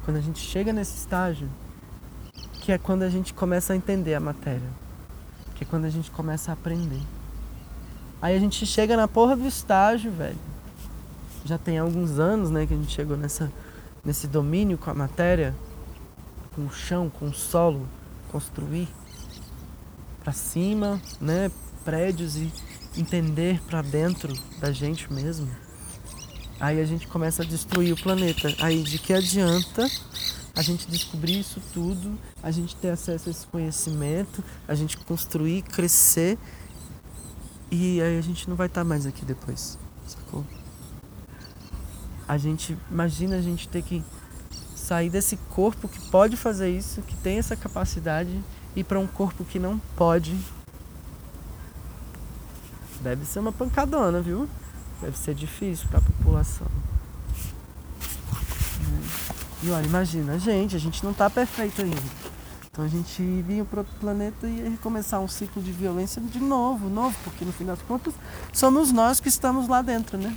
Quando 0.04 0.16
a 0.16 0.20
gente 0.20 0.38
chega 0.38 0.72
nesse 0.72 0.96
estágio, 0.96 1.48
que 2.60 2.72
é 2.72 2.78
quando 2.78 3.02
a 3.02 3.08
gente 3.08 3.32
começa 3.32 3.72
a 3.72 3.76
entender 3.76 4.14
a 4.14 4.20
matéria, 4.20 4.68
que 5.54 5.64
é 5.64 5.66
quando 5.66 5.84
a 5.84 5.90
gente 5.90 6.10
começa 6.10 6.50
a 6.50 6.54
aprender. 6.54 7.02
Aí 8.20 8.36
a 8.36 8.40
gente 8.40 8.64
chega 8.66 8.96
na 8.96 9.06
porra 9.06 9.36
do 9.36 9.46
estágio, 9.46 10.10
velho. 10.10 10.38
Já 11.44 11.58
tem 11.58 11.78
alguns 11.78 12.18
anos, 12.18 12.50
né, 12.50 12.66
que 12.66 12.74
a 12.74 12.76
gente 12.76 12.92
chegou 12.92 13.16
nessa, 13.16 13.52
nesse 14.04 14.26
domínio 14.26 14.76
com 14.78 14.90
a 14.90 14.94
matéria, 14.94 15.54
com 16.54 16.62
o 16.62 16.70
chão, 16.70 17.08
com 17.08 17.26
o 17.26 17.34
solo, 17.34 17.86
construir 18.30 18.88
para 20.26 20.32
cima, 20.32 21.00
né, 21.20 21.52
prédios 21.84 22.34
e 22.34 22.52
entender 22.96 23.62
para 23.62 23.80
dentro 23.80 24.34
da 24.58 24.72
gente 24.72 25.12
mesmo. 25.12 25.48
Aí 26.58 26.80
a 26.80 26.84
gente 26.84 27.06
começa 27.06 27.44
a 27.44 27.46
destruir 27.46 27.92
o 27.92 27.96
planeta. 27.96 28.52
Aí 28.58 28.82
de 28.82 28.98
que 28.98 29.12
adianta 29.12 29.88
a 30.56 30.62
gente 30.62 30.88
descobrir 30.88 31.38
isso 31.38 31.62
tudo, 31.72 32.18
a 32.42 32.50
gente 32.50 32.74
ter 32.74 32.90
acesso 32.90 33.28
a 33.28 33.30
esse 33.30 33.46
conhecimento, 33.46 34.42
a 34.66 34.74
gente 34.74 34.96
construir, 34.96 35.62
crescer 35.62 36.36
e 37.70 38.02
aí 38.02 38.18
a 38.18 38.22
gente 38.22 38.50
não 38.50 38.56
vai 38.56 38.66
estar 38.66 38.82
mais 38.82 39.06
aqui 39.06 39.24
depois, 39.24 39.78
sacou? 40.08 40.44
A 42.26 42.36
gente, 42.36 42.76
imagina 42.90 43.36
a 43.36 43.40
gente 43.40 43.68
ter 43.68 43.82
que 43.82 44.02
sair 44.74 45.08
desse 45.08 45.36
corpo 45.36 45.88
que 45.88 46.00
pode 46.10 46.36
fazer 46.36 46.68
isso, 46.68 47.00
que 47.02 47.14
tem 47.14 47.38
essa 47.38 47.54
capacidade, 47.54 48.36
e 48.76 48.84
para 48.84 49.00
um 49.00 49.06
corpo 49.06 49.44
que 49.44 49.58
não 49.58 49.78
pode. 49.96 50.38
Deve 53.00 53.24
ser 53.24 53.38
uma 53.38 53.52
pancadona, 53.52 54.20
viu? 54.20 54.46
Deve 55.00 55.16
ser 55.16 55.34
difícil 55.34 55.88
para 55.88 55.98
a 55.98 56.02
população. 56.02 56.66
E 59.62 59.70
olha, 59.70 59.86
imagina, 59.86 60.38
gente, 60.38 60.76
a 60.76 60.78
gente 60.78 61.02
não 61.02 61.12
está 61.12 61.30
perfeito 61.30 61.80
ainda. 61.82 62.02
Então 62.70 62.84
a 62.84 62.88
gente 62.88 63.22
vinha 63.22 63.64
para 63.64 63.80
outro 63.80 63.94
planeta 63.98 64.46
e 64.46 64.58
ia 64.58 64.68
recomeçar 64.68 65.18
um 65.20 65.26
ciclo 65.26 65.62
de 65.62 65.72
violência 65.72 66.20
de 66.20 66.38
novo, 66.38 66.90
novo, 66.90 67.16
porque 67.24 67.42
no 67.42 67.52
fim 67.52 67.64
das 67.64 67.80
contas 67.80 68.12
somos 68.52 68.92
nós 68.92 69.18
que 69.18 69.28
estamos 69.28 69.66
lá 69.66 69.80
dentro, 69.80 70.18
né? 70.18 70.36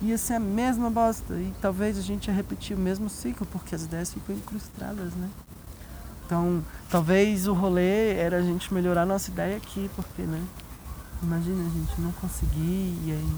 Ia 0.00 0.16
ser 0.16 0.34
a 0.34 0.40
mesma 0.40 0.90
bosta 0.90 1.34
e 1.34 1.52
talvez 1.60 1.98
a 1.98 2.02
gente 2.02 2.28
ia 2.28 2.34
repetir 2.34 2.76
o 2.76 2.80
mesmo 2.80 3.08
ciclo, 3.08 3.46
porque 3.50 3.74
as 3.74 3.82
ideias 3.82 4.12
ficam 4.12 4.36
incrustadas, 4.36 5.12
né? 5.14 5.28
Então, 6.32 6.64
talvez 6.88 7.46
o 7.46 7.52
rolê 7.52 8.14
era 8.14 8.38
a 8.38 8.40
gente 8.40 8.72
melhorar 8.72 9.02
a 9.02 9.06
nossa 9.06 9.30
ideia 9.30 9.58
aqui, 9.58 9.90
porque, 9.94 10.22
né? 10.22 10.42
Imagina 11.22 11.60
a 11.60 11.68
gente 11.68 12.00
não 12.00 12.10
conseguir 12.12 12.98
e 13.04 13.12
aí 13.12 13.32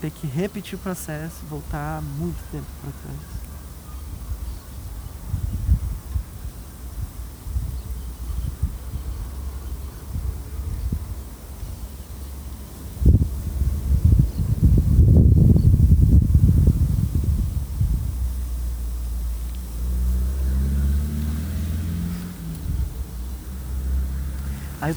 ter 0.00 0.12
que 0.12 0.28
repetir 0.28 0.78
o 0.78 0.78
processo, 0.78 1.44
voltar 1.50 2.00
muito 2.00 2.38
tempo 2.52 2.66
para 2.80 2.92
trás. 3.02 3.45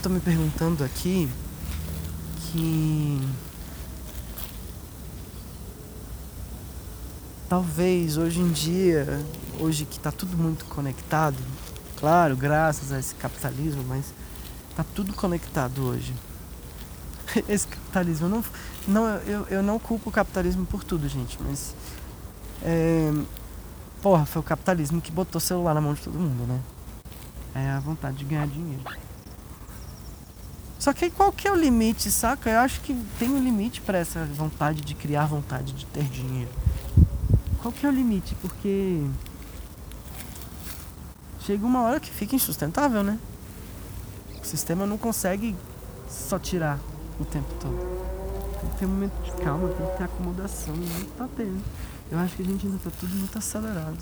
Tô 0.02 0.08
me 0.08 0.22
perguntando 0.22 0.82
aqui 0.82 1.30
que 2.40 3.22
talvez 7.50 8.16
hoje 8.16 8.40
em 8.40 8.50
dia, 8.50 9.06
hoje 9.60 9.84
que 9.84 9.98
está 9.98 10.10
tudo 10.10 10.38
muito 10.38 10.64
conectado, 10.66 11.36
claro, 11.98 12.38
graças 12.38 12.94
a 12.94 13.00
esse 13.00 13.14
capitalismo, 13.16 13.84
mas 13.90 14.14
está 14.70 14.86
tudo 14.96 15.14
conectado 15.14 15.84
hoje. 15.84 16.14
Esse 17.50 17.68
capitalismo, 17.68 18.28
eu 18.28 18.30
não, 18.30 18.44
não, 18.88 19.06
eu, 19.18 19.48
eu 19.48 19.62
não 19.62 19.78
culpo 19.78 20.10
o 20.10 20.14
capitalismo 20.14 20.66
por 20.66 20.82
tudo, 20.82 21.10
gente, 21.10 21.38
mas. 21.44 21.76
É, 22.64 23.12
porra, 24.02 24.26
foi 24.26 24.40
o 24.40 24.44
capitalismo 24.44 25.02
que 25.02 25.12
botou 25.12 25.40
o 25.40 25.42
celular 25.42 25.74
na 25.74 25.82
mão 25.82 25.94
de 25.94 26.02
todo 26.02 26.18
mundo, 26.18 26.48
né? 26.48 26.60
É 27.54 27.70
a 27.72 27.80
vontade 27.82 28.18
de 28.18 28.24
ganhar 28.24 28.48
dinheiro. 28.48 28.82
Só 30.80 30.94
que 30.94 31.10
qual 31.10 31.30
que 31.34 31.46
é 31.46 31.52
o 31.52 31.56
limite, 31.56 32.10
saca? 32.10 32.50
Eu 32.50 32.60
acho 32.60 32.80
que 32.80 32.96
tem 33.20 33.30
um 33.30 33.44
limite 33.44 33.82
para 33.82 33.98
essa 33.98 34.24
vontade 34.24 34.80
de 34.80 34.96
criar 34.96 35.26
vontade 35.26 35.74
de 35.74 35.86
ter 35.86 36.06
dinheiro. 36.06 36.50
Qual 37.62 37.70
que 37.74 37.86
é 37.86 37.90
o 37.90 37.92
limite? 37.92 38.34
Porque 38.36 39.06
chega 41.42 41.66
uma 41.66 41.82
hora 41.82 42.00
que 42.00 42.10
fica 42.10 42.34
insustentável, 42.34 43.04
né? 43.04 43.20
O 44.42 44.46
sistema 44.46 44.86
não 44.86 44.98
consegue 44.98 45.54
só 46.08 46.40
tirar 46.40 46.80
o 47.20 47.26
tempo 47.26 47.54
todo. 47.60 47.78
Tem 48.62 48.70
que 48.70 48.78
ter 48.78 48.86
um 48.86 48.90
momento 48.90 49.22
de 49.22 49.32
calma, 49.44 49.68
tem 49.68 49.86
que 49.86 49.98
ter 49.98 50.04
acomodação, 50.06 50.74
não 50.74 51.06
tá 51.18 51.28
tendo. 51.36 51.62
Eu 52.10 52.20
acho 52.20 52.38
que 52.38 52.42
a 52.42 52.46
gente 52.46 52.66
ainda 52.66 52.80
tá 52.82 52.90
tudo 52.98 53.14
muito 53.16 53.38
acelerado. 53.38 54.00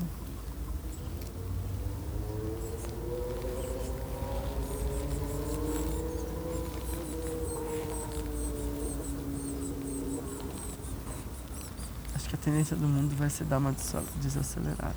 Tendência 12.47 12.77
do 12.77 12.87
mundo 12.87 13.13
vai 13.17 13.29
ser 13.29 13.43
dar 13.43 13.57
uma 13.57 13.75
desacelerada. 14.21 14.95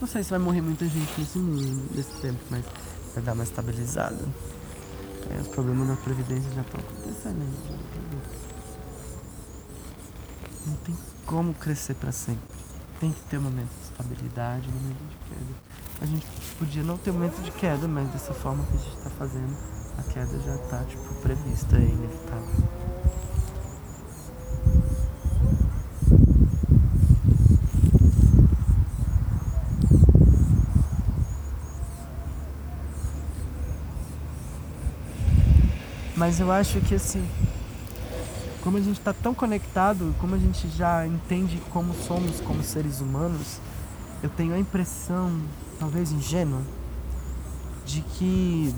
Não 0.00 0.08
sei 0.08 0.22
se 0.22 0.30
vai 0.30 0.38
morrer 0.38 0.62
muita 0.62 0.86
gente 0.86 1.12
nesse 1.18 1.38
mundo, 1.38 1.94
nesse 1.94 2.18
tempo, 2.22 2.40
mas 2.50 2.64
vai 3.14 3.22
dar 3.22 3.34
uma 3.34 3.44
estabilizada. 3.44 4.24
É, 5.30 5.38
os 5.38 5.48
problemas 5.48 5.86
da 5.88 5.96
Previdência 5.96 6.50
já 6.52 6.62
estão 6.62 6.80
acontecendo. 6.80 7.38
Não 10.66 10.76
tem 10.76 10.96
como 11.26 11.52
crescer 11.52 11.94
para 11.94 12.10
sempre. 12.10 12.56
Tem 13.00 13.12
que 13.12 13.20
ter 13.28 13.36
um 13.36 13.42
momento 13.42 13.68
de 13.68 13.84
estabilidade, 13.84 14.66
um 14.66 14.72
momento 14.72 15.02
de 15.10 15.16
queda. 15.28 15.60
A 16.00 16.06
gente 16.06 16.26
podia 16.58 16.82
não 16.82 16.96
ter 16.96 17.10
um 17.10 17.14
momento 17.14 17.42
de 17.42 17.50
queda, 17.50 17.86
mas 17.86 18.08
dessa 18.12 18.32
forma 18.32 18.64
que 18.64 18.76
a 18.76 18.78
gente 18.78 18.96
está 18.96 19.10
fazendo, 19.10 19.54
a 19.98 20.02
queda 20.04 20.40
já 20.40 20.54
está 20.54 20.82
tipo, 20.84 21.14
prevista 21.16 21.76
e 21.76 21.82
inevitável. 21.82 22.77
Mas 36.18 36.40
eu 36.40 36.50
acho 36.50 36.80
que 36.80 36.96
assim, 36.96 37.24
como 38.60 38.76
a 38.76 38.80
gente 38.80 38.98
está 38.98 39.12
tão 39.12 39.32
conectado, 39.32 40.12
como 40.18 40.34
a 40.34 40.38
gente 40.38 40.68
já 40.70 41.06
entende 41.06 41.62
como 41.70 41.94
somos 41.94 42.40
como 42.40 42.60
seres 42.60 43.00
humanos, 43.00 43.60
eu 44.20 44.28
tenho 44.28 44.52
a 44.52 44.58
impressão, 44.58 45.40
talvez 45.78 46.10
ingênua, 46.10 46.60
de 47.86 48.00
que 48.00 48.74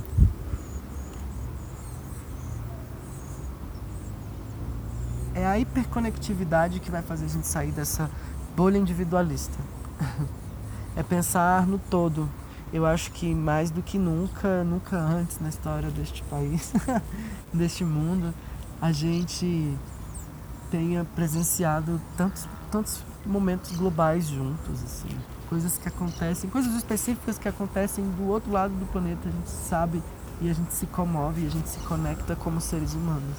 é 5.35 5.46
a 5.46 5.59
hiperconectividade 5.59 6.79
que 6.79 6.90
vai 6.90 7.00
fazer 7.00 7.24
a 7.24 7.29
gente 7.29 7.46
sair 7.46 7.72
dessa 7.72 8.11
bolha 8.55 8.76
individualista. 8.76 9.57
é 10.94 11.03
pensar 11.03 11.66
no 11.66 11.79
todo, 11.79 12.29
eu 12.72 12.87
acho 12.87 13.11
que 13.11 13.35
mais 13.35 13.70
do 13.70 13.83
que 13.83 13.98
nunca, 13.98 14.62
nunca 14.62 14.96
antes 14.96 15.40
na 15.40 15.48
história 15.48 15.90
deste 15.90 16.22
país, 16.24 16.72
deste 17.52 17.85
mundo, 17.85 18.33
a 18.80 18.92
gente 18.92 19.76
tenha 20.70 21.04
presenciado 21.04 22.00
tantos, 22.16 22.46
tantos 22.70 23.02
momentos 23.26 23.76
globais 23.76 24.28
juntos, 24.28 24.85
assim. 24.85 25.09
Coisas 25.48 25.78
que 25.78 25.88
acontecem, 25.88 26.48
coisas 26.48 26.72
específicas 26.76 27.37
que 27.37 27.48
acontecem 27.48 28.04
do 28.04 28.28
outro 28.28 28.52
lado 28.52 28.72
do 28.72 28.87
planeta, 28.87 29.28
a 29.28 29.33
gente 29.33 29.50
sabe 29.50 30.00
e 30.40 30.48
a 30.48 30.52
gente 30.52 30.72
se 30.72 30.87
comove 30.87 31.42
e 31.42 31.46
a 31.48 31.50
gente 31.50 31.68
se 31.68 31.80
conecta 31.80 32.37
como 32.37 32.61
seres 32.61 32.94
humanos. 32.94 33.37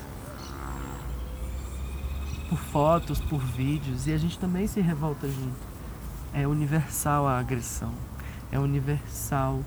Por 2.49 2.59
fotos, 2.59 3.21
por 3.21 3.39
vídeos, 3.39 4.07
e 4.07 4.13
a 4.13 4.17
gente 4.17 4.37
também 4.37 4.67
se 4.67 4.81
revolta 4.81 5.25
junto. 5.25 5.71
É 6.33 6.45
universal 6.45 7.25
a 7.25 7.39
agressão 7.39 7.93
é 8.51 8.59
universal 8.59 9.61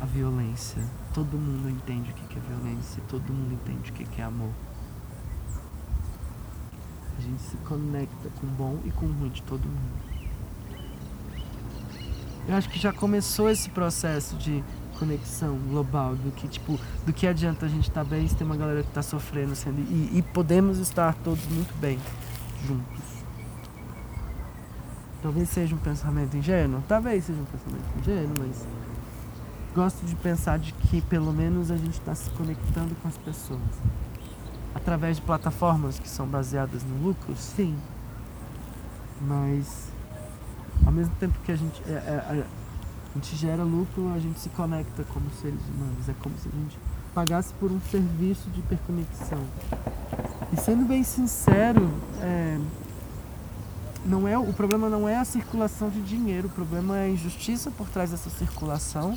a 0.00 0.04
violência. 0.04 0.82
Todo 1.14 1.36
mundo 1.36 1.68
entende 1.68 2.10
o 2.10 2.14
que 2.14 2.38
é 2.38 2.40
violência, 2.40 3.02
todo 3.08 3.32
mundo 3.32 3.54
entende 3.54 3.90
o 3.90 3.94
que 3.94 4.20
é 4.20 4.24
amor. 4.24 4.50
A 7.18 7.20
gente 7.20 7.42
se 7.42 7.56
conecta 7.58 8.30
com 8.40 8.46
o 8.46 8.50
bom 8.50 8.78
e 8.84 8.90
com 8.90 9.06
o 9.06 9.12
ruim 9.12 9.28
de 9.28 9.42
todo 9.42 9.66
mundo. 9.66 10.10
Eu 12.48 12.56
acho 12.56 12.68
que 12.68 12.78
já 12.78 12.92
começou 12.92 13.50
esse 13.50 13.68
processo 13.70 14.36
de 14.36 14.64
conexão 14.98 15.56
global 15.56 16.14
do 16.14 16.30
que 16.32 16.46
tipo 16.46 16.78
do 17.06 17.12
que 17.12 17.26
adianta 17.26 17.64
a 17.64 17.68
gente 17.68 17.88
estar 17.88 18.04
tá 18.04 18.10
bem 18.10 18.28
se 18.28 18.36
tem 18.36 18.46
uma 18.46 18.56
galera 18.56 18.82
que 18.82 18.88
está 18.88 19.02
sofrendo 19.02 19.54
sendo 19.54 19.80
e, 19.80 20.18
e 20.18 20.22
podemos 20.22 20.76
estar 20.76 21.14
todos 21.14 21.42
muito 21.46 21.72
bem 21.80 21.98
juntos 22.66 23.19
Talvez 25.22 25.50
seja 25.50 25.74
um 25.74 25.78
pensamento 25.78 26.36
ingênuo, 26.36 26.82
talvez 26.88 27.24
seja 27.24 27.40
um 27.40 27.44
pensamento 27.44 27.98
ingênuo, 27.98 28.34
mas 28.38 28.66
gosto 29.74 30.04
de 30.06 30.16
pensar 30.16 30.58
de 30.58 30.72
que 30.72 31.00
pelo 31.02 31.32
menos 31.32 31.70
a 31.70 31.76
gente 31.76 31.98
está 31.98 32.14
se 32.14 32.30
conectando 32.30 32.94
com 33.02 33.08
as 33.08 33.18
pessoas. 33.18 33.60
Através 34.74 35.16
de 35.16 35.22
plataformas 35.22 35.98
que 35.98 36.08
são 36.08 36.26
baseadas 36.26 36.82
no 36.84 37.08
lucro, 37.08 37.34
sim. 37.36 37.76
Mas 39.20 39.90
ao 40.86 40.92
mesmo 40.92 41.14
tempo 41.16 41.38
que 41.44 41.52
a 41.52 41.56
gente, 41.56 41.82
é, 41.86 41.92
é, 41.92 42.44
a 43.14 43.14
gente 43.14 43.36
gera 43.36 43.62
lucro, 43.62 44.12
a 44.14 44.18
gente 44.18 44.40
se 44.40 44.48
conecta 44.50 45.04
como 45.12 45.28
seres 45.42 45.60
humanos. 45.68 46.08
É 46.08 46.14
como 46.20 46.36
se 46.38 46.48
a 46.48 46.52
gente 46.52 46.78
pagasse 47.14 47.52
por 47.54 47.70
um 47.70 47.80
serviço 47.90 48.48
de 48.50 48.60
hiperconexão. 48.60 49.42
E 50.52 50.56
sendo 50.56 50.84
bem 50.86 51.04
sincero, 51.04 51.90
é, 52.20 52.58
não 54.04 54.26
é 54.26 54.38
o 54.38 54.52
problema 54.52 54.88
não 54.88 55.08
é 55.08 55.16
a 55.16 55.24
circulação 55.24 55.90
de 55.90 56.00
dinheiro, 56.00 56.48
o 56.48 56.50
problema 56.50 56.96
é 56.98 57.04
a 57.04 57.08
injustiça 57.08 57.70
por 57.70 57.88
trás 57.88 58.10
dessa 58.10 58.30
circulação 58.30 59.16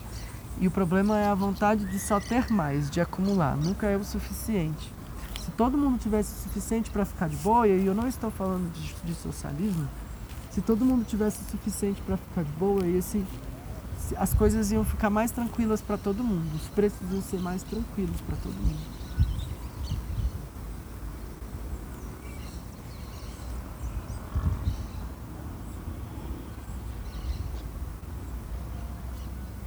e 0.60 0.68
o 0.68 0.72
problema 0.72 1.18
é 1.18 1.28
a 1.28 1.36
vontade 1.36 1.86
de 1.86 2.00
só 2.00 2.20
ter 2.20 2.52
mais, 2.52 2.90
de 2.90 3.02
acumular. 3.02 3.58
Nunca 3.58 3.88
é 3.88 3.98
o 3.98 4.04
suficiente. 4.04 4.92
Se 5.44 5.52
todo 5.52 5.78
mundo 5.78 5.98
tivesse 5.98 6.34
o 6.34 6.44
suficiente 6.44 6.90
para 6.90 7.06
ficar 7.06 7.28
de 7.28 7.36
boa, 7.38 7.68
e 7.68 7.86
eu 7.86 7.94
não 7.94 8.08
estou 8.08 8.32
falando 8.32 8.72
de, 8.72 8.94
de 9.04 9.14
socialismo, 9.16 9.88
se 10.52 10.62
todo 10.62 10.86
mundo 10.86 11.04
tivesse 11.06 11.42
o 11.42 11.52
suficiente 11.52 12.02
para 12.02 12.16
ficar 12.16 12.44
de 12.44 12.52
boa, 12.52 12.86
esse, 12.88 13.26
as 14.16 14.34
coisas 14.34 14.72
iam 14.72 14.86
ficar 14.86 15.10
mais 15.10 15.32
tranquilas 15.32 15.82
para 15.82 15.98
todo 15.98 16.24
mundo, 16.24 16.56
os 16.56 16.68
preços 16.70 17.02
iam 17.12 17.22
ser 17.22 17.40
mais 17.40 17.64
tranquilos 17.64 18.22
para 18.22 18.38
todo 18.38 18.54
mundo. 18.54 18.93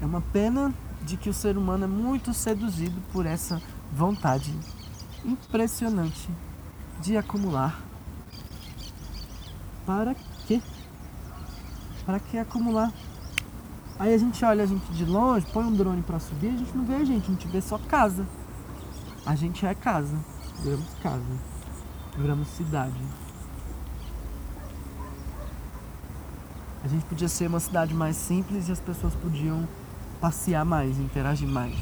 É 0.06 0.08
uma 0.08 0.20
pena 0.20 0.72
de 1.02 1.16
que 1.16 1.28
o 1.28 1.34
ser 1.34 1.58
humano 1.58 1.82
é 1.82 1.88
muito 1.88 2.32
seduzido 2.32 3.02
por 3.12 3.26
essa 3.26 3.60
vontade 3.92 4.56
impressionante 5.24 6.30
de 7.02 7.16
acumular. 7.16 7.82
Para 9.84 10.14
quê? 10.46 10.62
Para 12.04 12.20
que 12.20 12.38
acumular? 12.38 12.92
Aí 13.98 14.14
a 14.14 14.18
gente 14.18 14.44
olha 14.44 14.62
a 14.62 14.66
gente 14.66 14.88
de 14.92 15.04
longe, 15.04 15.44
põe 15.52 15.64
um 15.64 15.72
drone 15.72 16.02
para 16.02 16.20
subir, 16.20 16.50
a 16.50 16.56
gente 16.56 16.76
não 16.76 16.84
vê 16.84 16.94
a 16.94 17.04
gente, 17.04 17.24
a 17.24 17.34
gente 17.34 17.48
vê 17.48 17.60
só 17.60 17.76
casa. 17.76 18.24
A 19.26 19.34
gente 19.34 19.66
é 19.66 19.74
casa, 19.74 20.16
viramos 20.62 20.94
casa, 21.02 21.40
viramos 22.16 22.46
cidade. 22.50 22.94
A 26.84 26.86
gente 26.86 27.04
podia 27.06 27.28
ser 27.28 27.48
uma 27.48 27.58
cidade 27.58 27.92
mais 27.92 28.14
simples 28.14 28.68
e 28.68 28.72
as 28.72 28.78
pessoas 28.78 29.12
podiam 29.16 29.66
passear 30.20 30.64
mais, 30.64 30.98
interagir 30.98 31.48
mais. 31.48 31.74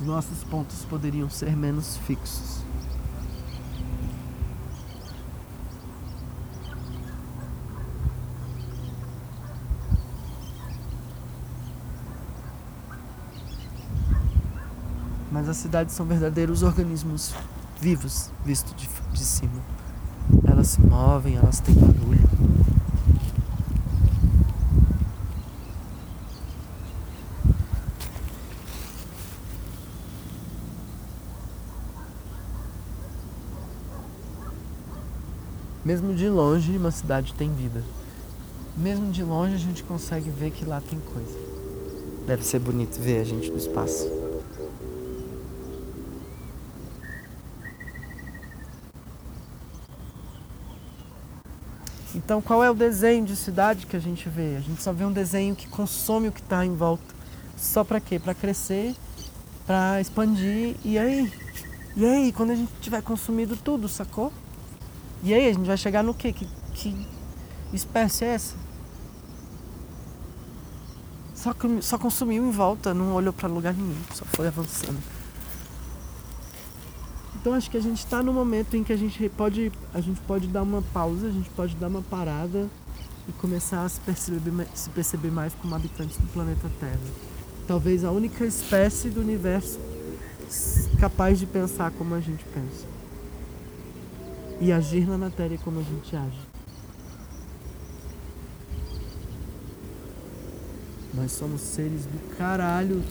Os 0.00 0.06
nossos 0.06 0.44
pontos 0.44 0.84
poderiam 0.84 1.28
ser 1.30 1.56
menos 1.56 1.96
fixos. 1.96 2.64
Mas 15.32 15.48
as 15.48 15.56
cidades 15.58 15.94
são 15.94 16.06
verdadeiros 16.06 16.62
organismos 16.62 17.34
vivos, 17.80 18.30
visto 18.44 18.74
de, 18.74 18.88
de 19.12 19.24
cima. 19.24 19.60
Elas 20.46 20.68
se 20.68 20.80
movem, 20.80 21.36
elas 21.36 21.60
têm 21.60 21.74
barulho. 21.74 22.25
Mesmo 35.86 36.12
de 36.16 36.28
longe, 36.28 36.76
uma 36.76 36.90
cidade 36.90 37.32
tem 37.34 37.54
vida. 37.54 37.80
Mesmo 38.76 39.12
de 39.12 39.22
longe, 39.22 39.54
a 39.54 39.58
gente 39.58 39.84
consegue 39.84 40.28
ver 40.30 40.50
que 40.50 40.64
lá 40.64 40.80
tem 40.80 40.98
coisa. 40.98 41.38
Deve 42.26 42.44
ser 42.44 42.58
bonito 42.58 42.98
ver 42.98 43.20
a 43.20 43.24
gente 43.24 43.48
no 43.48 43.56
espaço. 43.56 44.10
Então, 52.16 52.42
qual 52.42 52.64
é 52.64 52.68
o 52.68 52.74
desenho 52.74 53.24
de 53.24 53.36
cidade 53.36 53.86
que 53.86 53.94
a 53.94 54.00
gente 54.00 54.28
vê? 54.28 54.56
A 54.56 54.60
gente 54.60 54.82
só 54.82 54.92
vê 54.92 55.04
um 55.04 55.12
desenho 55.12 55.54
que 55.54 55.68
consome 55.68 56.26
o 56.26 56.32
que 56.32 56.40
está 56.40 56.66
em 56.66 56.74
volta. 56.74 57.14
Só 57.56 57.84
para 57.84 58.00
quê? 58.00 58.18
Para 58.18 58.34
crescer, 58.34 58.96
para 59.64 60.00
expandir. 60.00 60.74
E 60.84 60.98
aí? 60.98 61.32
E 61.94 62.04
aí, 62.04 62.32
quando 62.32 62.50
a 62.50 62.56
gente 62.56 62.72
tiver 62.80 63.02
consumido 63.02 63.56
tudo, 63.56 63.88
sacou? 63.88 64.32
E 65.22 65.34
aí, 65.34 65.48
a 65.48 65.52
gente 65.52 65.66
vai 65.66 65.76
chegar 65.76 66.02
no 66.02 66.14
quê? 66.14 66.32
Que, 66.32 66.46
que 66.74 67.06
espécie 67.72 68.24
é 68.24 68.28
essa? 68.28 68.54
Só, 71.34 71.54
só 71.80 71.98
consumiu 71.98 72.46
em 72.46 72.50
volta, 72.50 72.94
não 72.94 73.14
olhou 73.14 73.32
para 73.32 73.48
lugar 73.48 73.74
nenhum, 73.74 73.94
só 74.14 74.24
foi 74.24 74.48
avançando. 74.48 74.98
Então 77.34 77.54
acho 77.54 77.70
que 77.70 77.76
a 77.76 77.80
gente 77.80 77.98
está 77.98 78.22
no 78.22 78.32
momento 78.32 78.76
em 78.76 78.82
que 78.82 78.92
a 78.92 78.96
gente 78.96 79.28
pode, 79.28 79.70
a 79.94 80.00
gente 80.00 80.20
pode 80.22 80.48
dar 80.48 80.62
uma 80.62 80.82
pausa, 80.82 81.28
a 81.28 81.30
gente 81.30 81.48
pode 81.50 81.76
dar 81.76 81.88
uma 81.88 82.02
parada 82.02 82.68
e 83.28 83.32
começar 83.32 83.84
a 83.84 83.88
se 83.88 84.00
perceber, 84.00 84.66
se 84.74 84.90
perceber 84.90 85.30
mais 85.30 85.54
como 85.54 85.74
habitantes 85.74 86.16
do 86.16 86.26
planeta 86.32 86.68
Terra. 86.80 86.98
Talvez 87.68 88.04
a 88.04 88.10
única 88.10 88.44
espécie 88.44 89.10
do 89.10 89.20
universo 89.20 89.78
capaz 90.98 91.38
de 91.38 91.46
pensar 91.46 91.90
como 91.92 92.14
a 92.14 92.20
gente 92.20 92.44
pensa 92.46 92.95
e 94.60 94.72
agir 94.72 95.06
na 95.06 95.18
matéria 95.18 95.58
como 95.58 95.80
a 95.80 95.82
gente 95.82 96.16
age. 96.16 96.40
Nós 101.14 101.32
somos 101.32 101.60
seres 101.60 102.04
do 102.04 102.36
caralho 102.36 103.02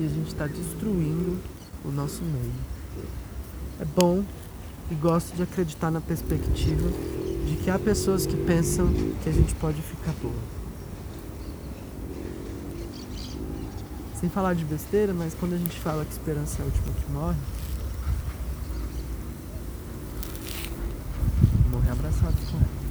e 0.00 0.04
a 0.04 0.08
gente 0.08 0.28
está 0.28 0.46
destruindo 0.46 1.38
o 1.84 1.90
nosso 1.90 2.22
meio. 2.22 2.52
É 3.80 3.84
bom 3.84 4.24
e 4.90 4.94
gosto 4.94 5.34
de 5.36 5.42
acreditar 5.42 5.90
na 5.90 6.00
perspectiva 6.00 6.88
de 7.46 7.56
que 7.56 7.70
há 7.70 7.78
pessoas 7.78 8.26
que 8.26 8.36
pensam 8.36 8.88
que 9.22 9.28
a 9.28 9.32
gente 9.32 9.54
pode 9.54 9.80
ficar 9.82 10.12
boa. 10.20 10.34
Sem 14.18 14.28
falar 14.28 14.54
de 14.54 14.64
besteira, 14.64 15.12
mas 15.12 15.34
quando 15.34 15.54
a 15.54 15.58
gente 15.58 15.78
fala 15.78 16.04
que 16.04 16.12
esperança 16.12 16.60
é 16.60 16.62
a 16.62 16.64
última 16.66 16.92
que 16.94 17.12
morre, 17.12 17.36
morrer 21.70 21.90
abraçado 21.90 22.36
com 22.50 22.56
ela. 22.56 22.84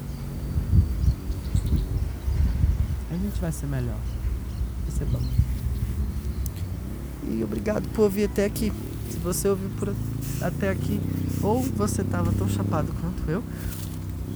A 3.12 3.16
gente 3.16 3.33
vai 3.44 3.52
ser 3.52 3.66
melhor. 3.66 3.98
Vai 4.88 4.98
ser 4.98 5.06
bom. 5.06 5.20
E 7.30 7.44
obrigado 7.44 7.88
por 7.90 8.10
vir 8.10 8.26
até 8.26 8.46
aqui. 8.46 8.72
Se 9.12 9.18
você 9.18 9.50
ouviu 9.50 9.70
por 9.78 9.94
até 10.42 10.70
aqui, 10.70 11.00
ou 11.42 11.62
você 11.62 12.04
estava 12.04 12.32
tão 12.32 12.48
chapado 12.48 12.94
quanto 13.02 13.30
eu, 13.30 13.44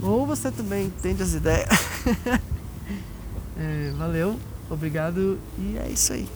ou 0.02 0.26
você 0.26 0.50
também 0.50 0.86
entende 0.86 1.22
as 1.22 1.32
ideias. 1.32 1.68
é, 3.58 3.92
valeu, 3.96 4.38
obrigado 4.68 5.38
e 5.58 5.78
é 5.78 5.88
isso 5.88 6.12
aí. 6.12 6.28